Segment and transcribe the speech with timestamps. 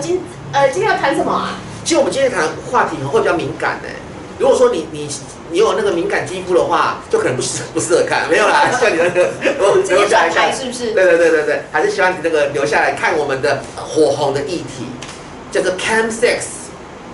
[0.00, 0.20] 今
[0.52, 1.50] 呃今天要谈什么啊？
[1.84, 3.88] 其实我们今天谈的话题会比较敏感的。
[4.38, 5.08] 如果说你你
[5.50, 9.30] 你有那个敏感肌肤的话，就可能不适不适合看，没有啦， 像你那个
[9.88, 10.50] 留下来看。
[10.52, 10.92] 是不是？
[10.92, 14.86] 对对对对对，还是希望你那个留下来看我们的火红的议题，
[15.50, 16.40] 叫做 Cam Sex，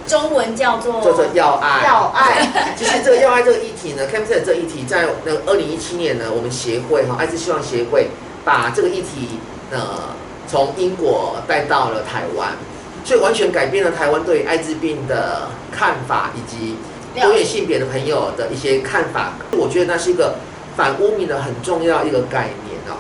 [0.07, 1.85] 中文叫做叫做要爱。
[1.85, 8.09] 要爱， 其实这个要爱这个议题呢，Cam Sex 这个议题在那个二零一七年呢，我们协会哈爱是希望协会
[8.45, 9.41] 把这个议题
[9.73, 10.15] 呃
[10.47, 12.51] 从英国带到了台湾，
[13.06, 16.74] 所以完全改变了台湾对艾滋病的看法以及
[17.15, 19.35] 多元性别的朋友的一些看法。
[19.52, 20.35] 我觉得那是一个
[20.76, 22.98] 反污名的很重要一个概念哦。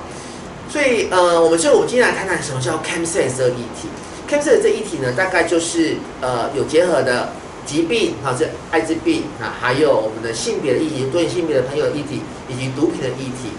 [0.70, 3.88] 所以呃，我们就我们今天来谈谈什么叫 Cam Sex 这个议题。
[4.28, 7.30] Cam Sex 这议题呢，大概就是呃有结合的
[7.66, 13.50] 疾病，哈，是艾滋病啊，还有我们的性别的议题、多元性别的朋友的议题，以及毒品的议题。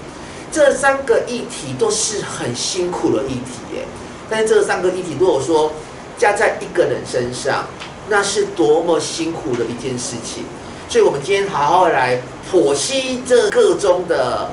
[0.49, 3.83] 这三个议题都是很辛苦的议题耶。
[4.29, 5.71] 但是这三个议题，如果说
[6.17, 7.65] 加在一个人身上，
[8.09, 10.43] 那是多么辛苦的一件事情。
[10.89, 14.49] 所以，我们今天好好来剖析这个中的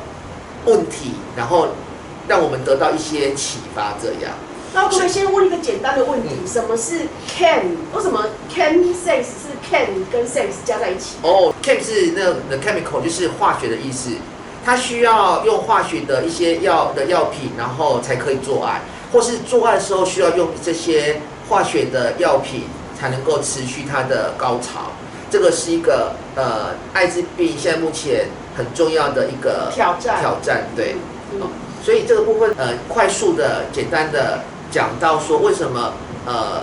[0.67, 1.69] 问题，然后
[2.27, 3.95] 让我们得到一些启发。
[4.03, 4.33] 这样，
[4.75, 6.31] 那我可不可以先问一个简单的问题？
[6.47, 7.07] 什么是
[7.39, 7.77] can？
[7.95, 11.17] 为什么 can sex 是 can 跟 sex 加在一起？
[11.23, 14.11] 哦，chem 是那个 the chemical，就是化学的意思。
[14.65, 18.81] 它需要用化学的一些药的药品，然后才可以做爱，
[19.13, 22.65] 或是做爱的时候需要用这些化学的药品
[22.99, 24.93] 才能够持续它的高潮。
[25.31, 30.97] 这个是一个呃艾滋病现在目前很重要的一个挑战挑战，对。
[31.33, 31.49] 嗯，
[31.83, 36.63] 所以这个部分呃，快速的、简单的讲到说，为什么呃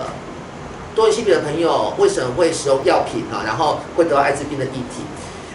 [0.94, 5.02] 多元性别的朋友为什么会使用药品啊，然后会得到艾滋病的议题？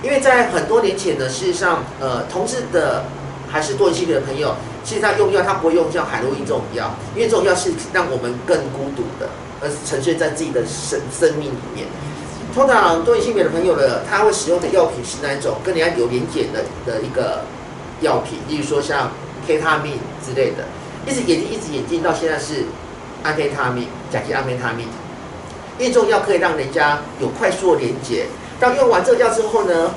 [0.04, 3.04] 因为在很多年前呢，事实上呃，同志的
[3.50, 9.30] 还是多元性别的朋友，其实他用药他不会用像海洛因这种药，因为这种药是让我们更孤独的，
[9.62, 11.88] 而沉睡在自己的生生命里面。
[12.54, 17.44] 通常多元性别的朋友呢，他会使用的药品是那一种跟人家有连结的的一个
[18.02, 19.12] 药品，例如说像
[19.46, 19.94] K 他命
[20.26, 20.66] 之类的，
[21.06, 22.66] 一直演进一直演进到现在是
[23.24, 24.88] 安非他命、甲基安非他命，
[25.78, 28.26] 因为这种药可以让人家有快速的连结。
[28.60, 29.92] 当用完这个药之后呢，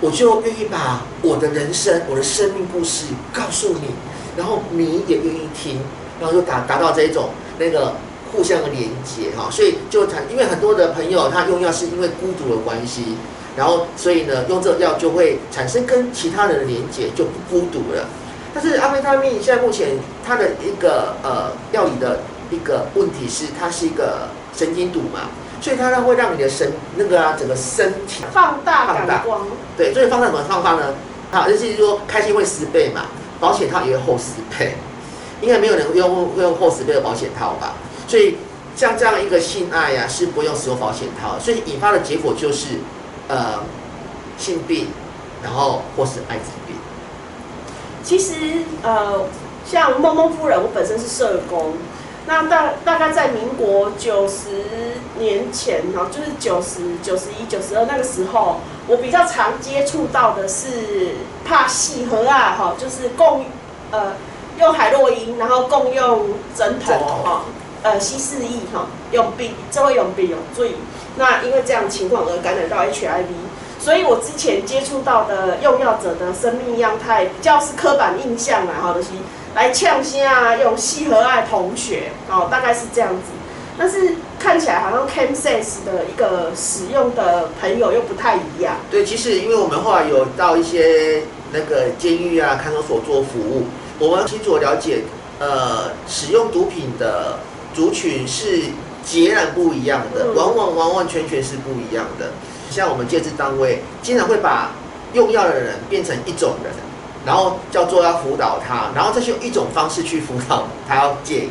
[0.00, 3.88] 我就愿意把我的人生、我的生命故事告诉你，
[4.36, 5.80] 然后你也愿意听，
[6.20, 7.94] 然后就达达到这一种那个
[8.30, 13.16] 互相的连接哈，所以就谈，因为很多的朋友他用药是因为孤独的关系，
[13.56, 18.06] 然后所以呢用这个药就会产生跟其他人的连接，就不孤独了。
[18.52, 22.20] 但是阿非他命现在目前它的一个呃药理的
[22.50, 25.28] 一个问题是，它是一个神经毒嘛，
[25.66, 29.40] 所以它呢会让你的神那个啊整个身体放大放大光，
[29.76, 30.94] 对，所以放大怎么放大呢？
[31.32, 33.06] 啊，就是说开心会十倍嘛，
[33.40, 34.76] 保险套也会厚十倍，
[35.40, 37.74] 应该没有人用会用厚十倍的保险套吧？
[38.06, 38.36] 所以
[38.76, 42.76] 像这样一个性爱呀、是不用使用保险套，所以引发的结果就是
[43.26, 43.54] 呃
[44.38, 44.86] 性病，
[45.42, 46.76] 然后或是艾滋病。
[48.04, 48.34] 其实
[48.84, 49.24] 呃，
[49.68, 51.72] 像梦梦夫人，我本身是社工，
[52.26, 54.64] 那大大概在民国九十
[55.18, 61.14] 年前哈，就是九十九十一、九十二那个时候，我比较常接触到的是
[61.44, 63.46] 怕细和啊哈，就是共
[63.92, 64.14] 呃
[64.58, 66.92] 用海洛因，然后共用针头
[67.24, 67.42] 哈，
[67.82, 70.74] 呃稀释液哈，用鼻这会用鼻用最，
[71.16, 73.24] 那因为这样情况而感染到 HIV。
[73.86, 79.10] 所以我之前接触到的用药者的生命样态，比较是刻板印象啦，哈，就是
[79.54, 83.22] 来呛心啊，用细和爱同学，哦，大概是这样子。
[83.78, 88.74] 但是看起来好像 CamSense 的一个使用的朋友又不太一样。
[88.90, 91.22] 对，其实因为我们后来有到一些
[91.52, 93.66] 那个监狱啊、看守所做服务，
[94.00, 95.02] 我们清楚地了解，
[95.38, 97.38] 呃，使用毒品的
[97.72, 98.62] 族群是
[99.04, 102.32] 截然不一样的，嗯往往完完全全是不一样的。
[102.76, 104.72] 像我们戒治单位，经常会把
[105.14, 106.70] 用药的人变成一种人，
[107.24, 111.50] 然后叫做要辅导他，然后再去用一种方式去辅导他要戒瘾。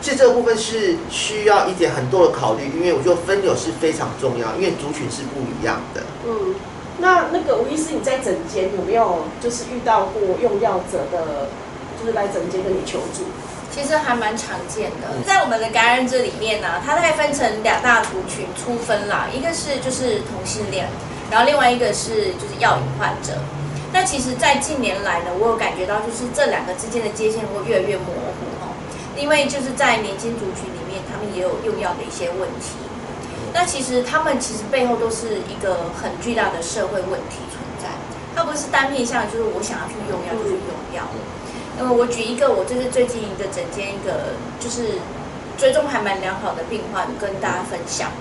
[0.00, 6.02] 其实这个部分是需要一点很多的考虑，因为我觉得分流是非常重要，因为族群是不一样的。
[6.24, 6.54] 嗯，
[6.98, 11.48] 那那个吴医师，你在诊间有没有就是遇到过用药者的，
[11.98, 13.24] 就是来诊间跟你求助？
[13.72, 20.88] 其实还蛮常见的，在我们的感染者里面呢、它大概分成两大族群粗分啦，一个是就是同性恋，
[21.30, 23.38] 然后另外一个是就是药瘾患者。
[23.92, 28.74] 那其实，在近年来呢，我有感觉到就是这两个之间的界限会越来越模糊哦，
[29.16, 32.78] 因为就是在年轻族群里面，他们也有用药的一些问题。
[33.52, 37.90] 那其实他们其实背后都是一个很巨大的社会问题存在，
[38.34, 41.02] 它不是单面向，就是我想要去用药就去用药。
[41.80, 45.00] 呃，我举一个，我就是最近一个整间一个就是
[45.56, 48.12] 追踪还蛮良好的病患跟大家分享。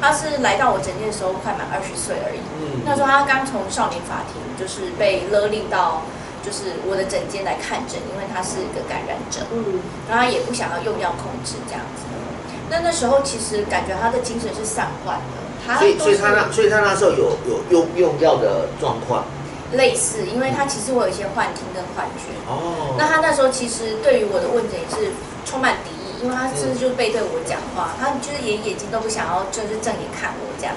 [0.00, 6.02] 他是来到我诊间的时候快满二十岁而已，嗯那时候他刚从少年法庭就是被勒令到
[6.42, 12.02] 就是我的诊间来看诊，因为他是一个感染者，嗯，然后他也不想要用药控制这样子。
[12.68, 19.22] 那那时候其实感觉他的精神是散涣的，他所以所以他那所以他那时候有有用用药的状况
[19.72, 22.32] 类似，因为他其实我有一些幻听跟幻觉。
[22.46, 22.94] 哦。
[22.98, 25.12] 那他那时候其实对于我的问诊也是
[25.44, 30.74] 充满敌意，因为他甚至就是背对我讲话，他就是连眼睛都不想要就是正眼看我这样。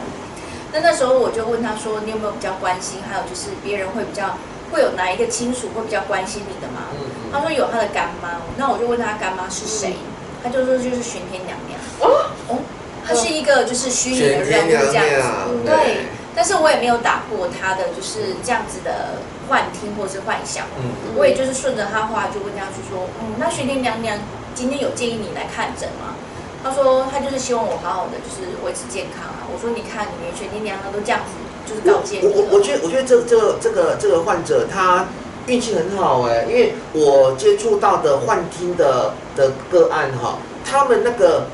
[0.74, 3.00] 那那时候我就问他说：“你有没有比较关心？
[3.10, 4.38] 还有就是别人会比较
[4.72, 8.40] 会有哪一个亲属会比较关心你的吗？”嗯他说有他的干妈。
[8.56, 9.96] 那我就问他干妈是谁，
[10.42, 11.80] 他就说就是玄天娘娘。
[12.00, 12.60] 哦，哦，
[13.06, 15.28] 他是一个就是虚拟的人物这样子。
[15.50, 20.66] 嗯对，但是我也没有打破他的就是这样子的幻听或是幻想。
[20.78, 24.18] 嗯我也就是顺着他话就问他去说，嗯，那玄天娘娘
[24.54, 26.14] 今天有建议你来看诊吗？
[26.62, 29.48] 他说他就是希望我好好的就是维持健康啊。
[29.54, 31.32] 我说你看，你连玄天娘娘都这样子
[31.66, 32.62] 就是告诫你我我我。
[32.62, 35.06] 觉得我觉得这这个这个这个患者他
[35.48, 41.46] 运气很好哎，因为我接触到的幻听的的个案哈，他们那个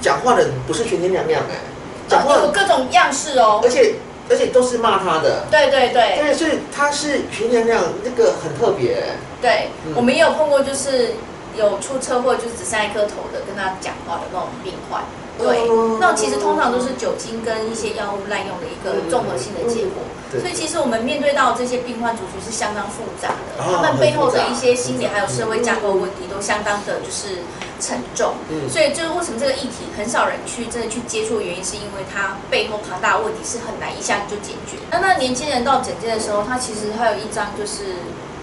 [0.00, 1.60] 讲话的人不是玄天娘娘哎，
[2.08, 3.68] 讲呃话有各种样式哦而。
[3.68, 3.94] 且
[4.30, 6.16] 而且都是骂他的，对对对。
[6.16, 8.94] 对，所以他是玄天娘娘那个很特别。
[8.94, 11.14] 哎，对嗯，我们也有碰过，就是
[11.56, 15.02] 有出车祸，就是只剩一颗头的跟他讲话的那种病患。
[15.36, 20.04] 对哦，那其实通常都是酒精跟一些药物滥用的一个综合性的结果。
[20.30, 27.42] 对所以其实我们面对到这些病患族群是相当复杂的，哦他们背后的一些心理还有社会架构问题都相当的就是
[27.84, 28.32] 沉重。
[28.48, 34.78] 嗯所以就是为什么这个议题很少人去真的去接触的原因，是因为它背后庞大的问题是很难一下子就解决。
[34.90, 37.96] 那那年轻人到诊间的时候，他其实还有一张就是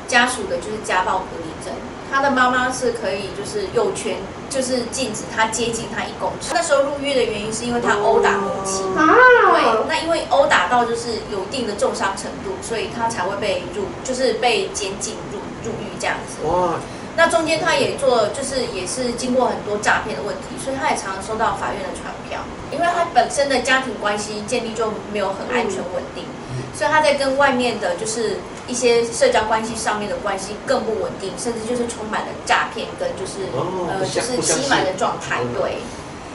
[0.07, 1.73] 家属的就是家暴隔离证，
[2.11, 4.17] 他的妈妈是可以就是右圈，
[4.49, 6.51] 就是禁止他接近他一公尺。
[6.53, 8.83] 那时候入狱的原因是因为他殴打母亲。
[8.93, 16.45] 对，啊，那因为殴打到就是有一定的重伤程度，所以他才会被入，就是被监禁入入狱这样子。
[16.45, 16.75] 哇，
[17.17, 22.39] 那中间他也做，就是也是经过很多诈骗的问题，所以他也常常收到法院的传票，
[22.71, 26.25] 因为他本身的家庭关系建立就没有很安全稳定，
[26.73, 28.37] 所以他在跟外面的就是
[28.67, 33.47] 一些社交关系上面的关系更不稳定，甚至就是充满了诈骗跟就是、
[33.87, 35.77] 呃就是欺瞒的状态嗯，对。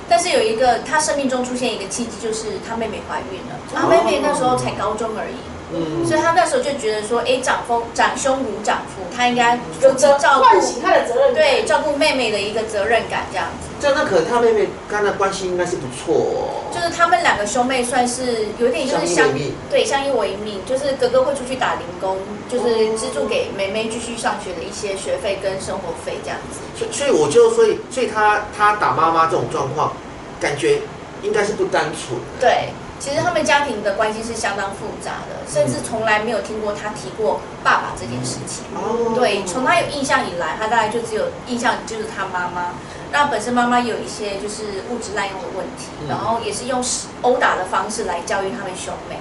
[0.09, 3.59] 但是有一个，他生命中出现一个契机，就是他妹妹怀孕了。
[3.75, 5.35] 他妹妹那时候才高中而已，
[5.75, 11.35] 嗯所以他那时候就觉得说，哎，长风长兄如长父，他应该有责照唤起他的责任感。
[11.35, 13.69] 对照顾妹妹的一个责任感，这样子。
[13.79, 16.73] 这样那可能他妹妹跟他关系应该是不错哦。
[16.73, 22.19] 就是他们两个兄妹算是有点就是相相依对相依为命，就是哥哥会出去打零工，
[22.49, 26.61] 就是资助给妹妹继续上学的一些学费跟生活费这样子。
[26.79, 29.93] 所以所以我就所以所以他他打妈妈这种状况，
[30.41, 30.79] 感觉
[31.23, 32.19] 应该是不单纯。
[32.41, 38.65] 对，其实他们家庭的关系是相当复杂的，甚至从来没有听过他提过爸爸这件事情。
[38.75, 42.73] 哦对，从他有印象以来，他大概就只有印象就是他妈妈。
[43.13, 46.83] 那本身妈妈有一些就是物质滥用的问题，嗯然后也是用
[47.23, 49.19] 殴打的方式来教育他们兄妹，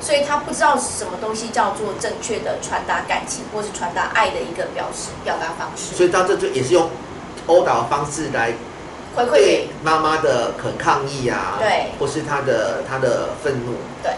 [0.00, 5.94] 所以他不知道什么东西叫做正确的传达感情或是传达爱的一个表示表达方式。
[5.94, 6.90] 所以他这就也是用
[7.46, 8.52] 殴打的方式来
[9.24, 13.74] 回馈对给妈妈的可能抗议啊，对或是他的他的愤怒。
[14.02, 14.12] 对。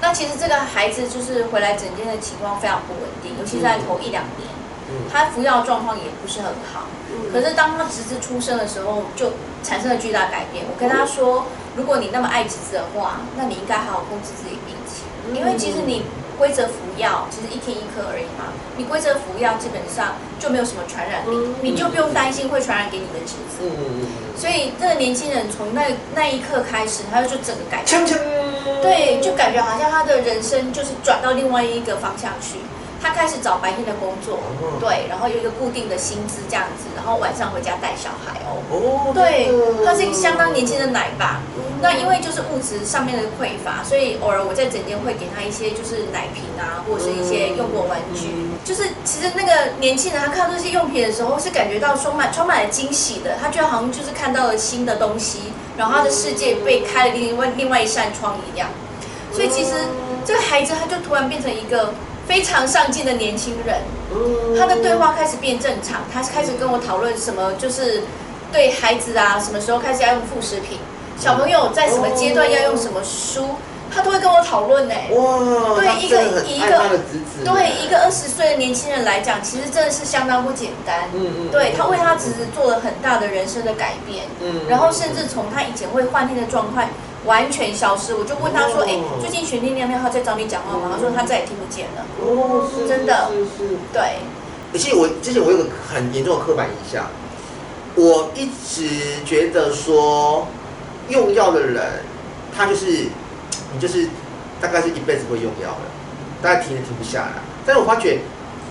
[0.00, 4.48] 那其实这个孩子就是回来整间的情况非常不稳定，尤其是在头一两年，
[4.88, 6.86] 嗯他服药状况也不是很好。
[7.12, 9.32] 嗯可是当他侄子出生的时候，就
[9.62, 10.64] 产生了巨大改变。
[10.64, 11.46] 我跟他说，
[11.76, 16.04] 如果你那么爱侄子的话，那你应该好好控制自己病情，因为其实你
[16.40, 18.48] 规则服药，其实一天一颗而已嘛。
[18.78, 23.60] 你规则服药，基本上就没有什么传染力嗯，你就不用担心会传染给你的侄子。
[23.60, 25.82] 嗯嗯所以这个年轻人从那
[26.14, 28.06] 那一刻开始，他就整个改变。
[28.80, 32.56] 对，就感觉好像他的人生就是转到另外一个方向去。
[33.02, 38.60] 他开始找白天的工作，哦对，然后有一个固定的薪资这样子，然后晚上回家带小孩哦。
[38.70, 39.48] 哦，对，
[39.84, 41.40] 他是一个相当年轻的奶爸。
[41.82, 48.28] 那因为就是物质上面的匮乏，所以偶尔我在整间会给他一些就是奶瓶啊，或者是一些用过玩具。
[48.62, 53.36] 就是其实那个年轻人他看到这些用品的时候，是感觉到充满充满了惊喜的。
[53.40, 55.38] 他觉得好像就是看到了新的东西，
[55.78, 58.68] 然后他的世界被开了另外另外一扇窗一样。
[59.32, 59.70] 所以其实
[60.26, 61.94] 这个孩子他就突然变成一个
[62.30, 63.78] 非常上进的年轻人。
[64.14, 68.04] 嗯他的对话开始变正常，他开始跟我讨论什么，就是
[68.52, 70.78] 对孩子啊，什么时候开始要用副食品，
[71.18, 73.56] 小朋友在什么阶段要用什么书，
[73.92, 74.94] 他都会跟我讨论呢。
[75.10, 77.00] 哇，对一个一个
[77.44, 81.08] 对一个二十岁的年轻人来讲，其实真的是相当不简单。
[81.12, 86.86] 嗯嗯对他为他侄子做了很大的人生的改变，嗯然后甚至从他以前会幻听的状况
[87.26, 88.14] 完全消失。
[88.14, 92.06] 我就问他说：“哦哎、最近玄天亮亮他在找你讲话吗？”他说他再也听不见了。
[92.20, 94.18] 哦，是真的是是，对，
[94.78, 97.06] 其实我之前我有个很严重的刻板印象，
[97.94, 100.46] 我一直觉得说
[101.08, 102.04] 用药的人，
[102.56, 102.86] 他就是
[103.72, 104.08] 你就是
[104.60, 105.90] 大概是一辈子会用药的，
[106.42, 107.42] 大概停也停不下来。
[107.66, 108.20] 但是我发觉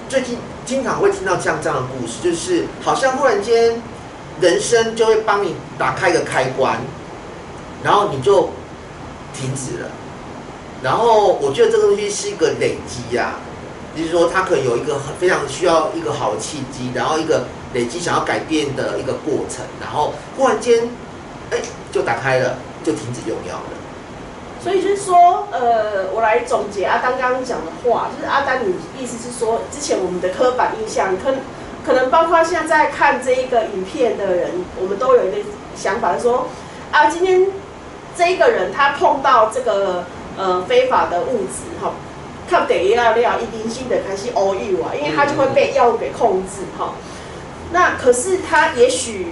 [0.08, 3.82] 最近经常会听到这样这样的故事，就是好像忽然间
[4.42, 6.80] 人生就会帮你打开一个开关，
[7.84, 8.50] 然后你就
[9.34, 9.90] 停止了。
[10.82, 13.34] 然后我觉得这个东西是一个累积呀、
[13.96, 17.44] 就是说他可能有一个很非常需要一个好的契机，然后一个
[17.74, 20.90] 累积想要改变的一个过程，然后忽然间，
[21.52, 21.58] 哎，
[21.92, 23.76] 就打开了，就停止用药了。
[24.62, 31.34] 所以就是说，呃，我来总结阿丹刚刚讲的话，就是阿丹，你意思是说，之前我们的刻板印象，可
[31.86, 35.38] 可能包括现在在看这一个影片的人，我们都有一个
[35.76, 36.48] 想法，说，
[36.92, 37.48] 啊，今天
[38.20, 40.04] 这一个人他碰到这个
[40.38, 41.94] 呃非法的物质，哈，
[42.50, 46.96] 看得要料，一定性的开始 all you 啊，因为他就会被药物给控制，哈。
[47.72, 49.28] 那可是他也许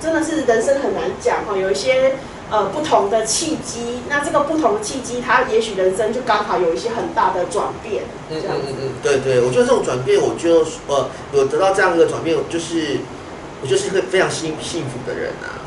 [0.00, 2.14] 真的是人生很难讲哈，有一些
[2.50, 8.40] 呃不同的契机，那这个不同的契机，他也许人生就刚好有一些很大的转变，嗯。
[8.48, 12.98] 嗯嗯，对对，我觉得这种转变，我就呃有得到这样一个转变，就是
[13.60, 15.59] 我就是一个非常幸幸福的人啊。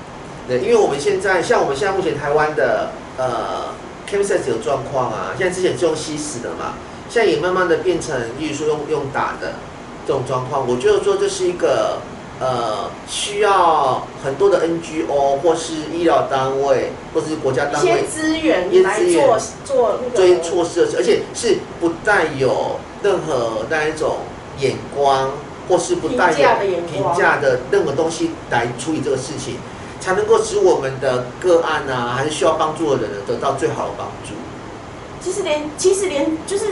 [0.47, 3.73] 对，因为我们现在像我们现在目前台湾的呃
[4.05, 6.73] c a m s e s 有状况啊，现在之前是用吸食的嘛，
[7.09, 9.53] 现在也慢慢的变成，例如说用用打的
[10.05, 12.00] 这种状况，我觉得说这是一个
[12.39, 24.17] 呃需要很多的 NGO 或是医疗单位或是国家单位资源一些来资源做做那这些个措施的，而且是不带有任何那一种
[24.59, 25.31] 眼光，
[25.69, 29.55] 或是不带有评价的眼光评价的任何东西来处理这个事情，
[30.03, 34.33] 才能够使我们的个案啊，还是需要帮助的人呢，得到最好的帮助。
[35.22, 36.65] 其实连其实连就是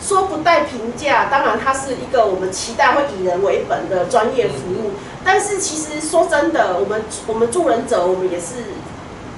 [0.00, 4.92] 说不带评价，当然它是一个我们期待会以人为本的专业服务，
[5.22, 8.54] 但是其实说真的，我们我们助人者，我们也是，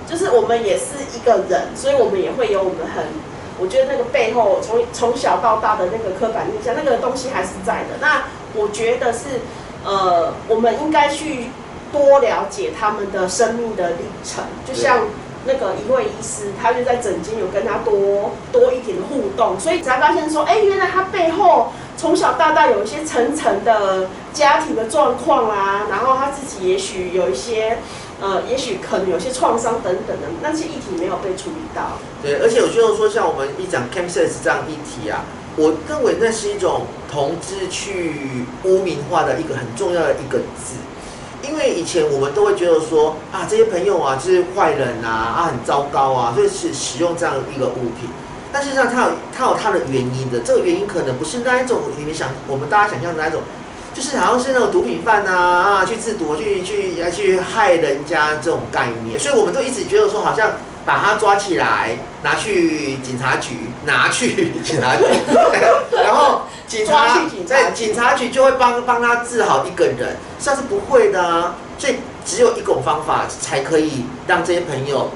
[0.08, 3.04] 就是我们也是一个人，所以我们也会有我们很。
[3.58, 7.98] 我觉得那个背后从从小到大的那个刻板印象，那个东西还是在的。
[8.00, 8.22] 那
[8.54, 9.40] 我觉得是，
[9.84, 11.48] 呃，我们应该去
[11.92, 15.00] 多了解他们的生命的历程，就像
[15.44, 27.78] 那个一位医师，他就在诊间有跟他多多一点的互动，所以才发现说，哎，原来他背后从小到大有一些层层的家庭的状况啊，然后他自己也许有一些，
[28.20, 31.98] 呃，也许可能有些创伤等等的那些议题没有被处理到。
[32.22, 35.24] 对，而且我觉得说，像我们一讲 campus 这样议题啊，
[35.56, 40.76] 我认为那是一种同志去污名化的一个很重要的一个字。
[41.52, 48.08] 因为以前我们都会觉得说啊，这些朋友啊就是坏人啊，啊很糟糕啊，所以是使用这样一个物品。
[48.50, 50.40] 但事实上，它有它有它的原因的。
[50.40, 53.42] 这个原因可能不是那一种你们想我们大家想象的那一种，
[53.92, 59.18] 就是好像是那种毒品犯啊啊去制毒去去来去害人家这种概念。
[59.20, 60.52] 所以我们都一直觉得说，好像
[60.86, 65.04] 把他抓起来，拿去警察局，拿去警察局，
[66.02, 71.54] 然后警察局在警察局就会帮帮他治好一个人，实际上是不会的啊。
[71.78, 75.10] 所以只有一种方法才可以让这些朋友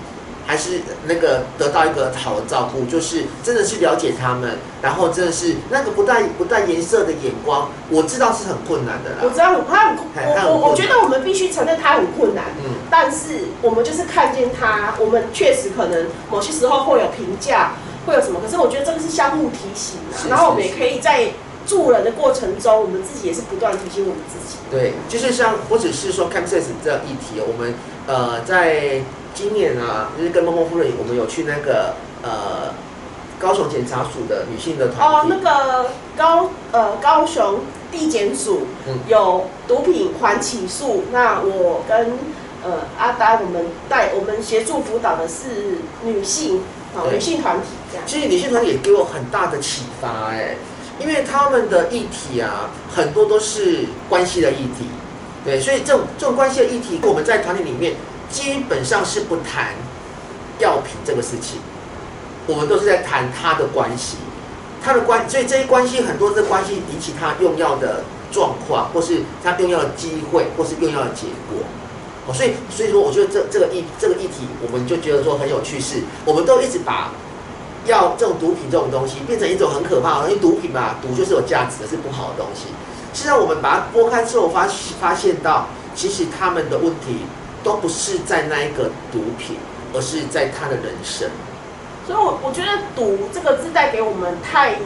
[0.46, 9.16] 还是那个得到一个好的照顾，就是真的去了解他们，然后真的是那个不带不带颜色的眼光，我知道是很困难的啦。
[9.22, 17.72] 我知道他很，哎他很困难我我我觉得我们必须承认他很困难，嗯，但是我们就是看见他，我们确实可能某些时候会有评价，
[18.06, 21.28] 会有什么，可是我觉得这个是相互提醒啊是然后我们也可以在
[21.66, 24.58] 助人的过程中，我们自己也是不断提醒我们自己。
[24.70, 27.74] 对，就是像不只是说 campus 这样议题，我们
[28.06, 29.02] 呃在
[29.34, 32.72] 今年啊，就是跟梦梦夫人，我们有去那个呃
[33.38, 37.60] 高雄检察署的女性的团哦，那个高呃高雄
[37.92, 42.18] 地检署嗯有毒品缓起诉，那我跟
[42.64, 46.62] 呃阿达我们带我们协助辅导的是女性
[46.96, 48.06] 啊、对女性团体这样。
[48.06, 50.56] 其实女性团体也给我很大的启发哎，
[50.98, 54.86] 因为他们的议题啊，很多都是关系的议题，
[55.44, 57.94] 对，所以这种这种关系的议题，我们在团体里面
[58.30, 59.74] 基本上是不谈
[60.58, 61.60] 药品这个事情，
[62.46, 64.16] 我们都是在谈他的关系，
[64.82, 71.58] 他的关，所以这些关系很多的关系引起他用药的状况，或是他用药的机会，或是用药的结果。
[72.26, 77.12] 哦，所以所以说，我觉得这这个议这个议题，我们就觉得说很有趣是，我们都一直把
[77.86, 82.66] 要这种毒品这种东西变成一种很可怕，因为毒品嘛，毒就是有价值的，是不好的东西。
[83.12, 84.68] 现在我们把它拨开之后，发
[85.00, 87.20] 发现到，其实他们的问题
[87.64, 89.56] 都不是在那一个毒品，
[89.94, 91.30] 而是在他的人生。
[92.06, 94.76] 所以我，我觉得“毒”这个字带给我们太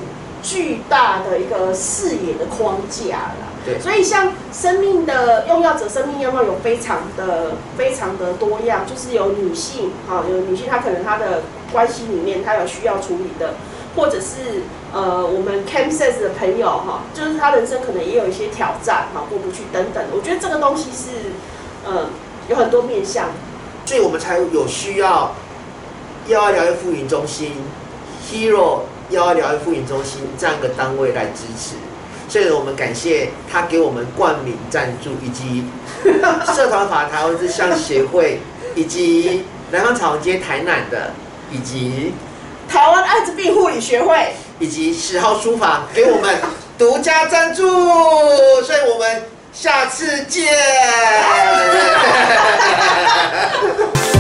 [0.43, 3.50] 巨大的一个视野的框架了。
[3.65, 13.55] 对，所以像生命的用药者，生命样貌有非常的、非常的多样，就是有女性，哈，有女性她可能她的关系里面她有需要处理的，
[13.95, 14.63] 或者是
[14.95, 20.03] 呃我们 cam says 的朋友哈，就是他人生可能也有一些挑战哈，过不去等等。
[20.15, 21.11] 我觉得这个东西是
[21.85, 22.07] 呃
[22.49, 23.27] 有很多面向，
[23.85, 25.35] 所以我们才有需要
[26.29, 27.53] 幺二疗愈复原中心
[28.33, 31.75] Hero 幺二疗愈复原中心这样一个单位来支持。
[32.31, 35.65] 所以我们感谢他给我们冠名赞助，以及
[36.55, 38.39] 社团法台湾之乡协会，
[38.77, 41.11] 以及南方草街台南的，
[41.51, 42.15] 以及
[42.69, 46.37] 台湾艾滋病护理学会，以及十号书房给我们
[46.79, 47.67] 独家赞助，
[48.63, 50.47] 所以我们下次见。